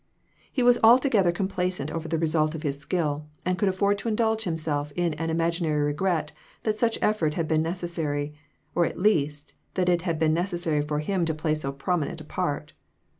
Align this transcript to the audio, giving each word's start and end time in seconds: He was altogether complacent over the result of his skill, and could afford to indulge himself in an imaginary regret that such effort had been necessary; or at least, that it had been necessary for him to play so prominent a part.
He 0.51 0.63
was 0.63 0.79
altogether 0.83 1.31
complacent 1.31 1.91
over 1.91 2.07
the 2.07 2.17
result 2.17 2.55
of 2.55 2.63
his 2.63 2.79
skill, 2.79 3.27
and 3.45 3.55
could 3.59 3.69
afford 3.69 3.99
to 3.99 4.07
indulge 4.09 4.45
himself 4.45 4.91
in 4.95 5.13
an 5.13 5.29
imaginary 5.29 5.83
regret 5.83 6.31
that 6.63 6.79
such 6.79 6.97
effort 7.03 7.35
had 7.35 7.47
been 7.47 7.61
necessary; 7.61 8.33
or 8.73 8.83
at 8.83 8.97
least, 8.97 9.53
that 9.75 9.89
it 9.89 10.01
had 10.01 10.17
been 10.17 10.33
necessary 10.33 10.81
for 10.81 11.01
him 11.01 11.23
to 11.25 11.35
play 11.35 11.53
so 11.53 11.71
prominent 11.71 12.19
a 12.19 12.23
part. 12.23 12.73